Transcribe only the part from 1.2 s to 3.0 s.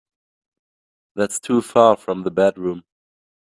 too far from the bedroom.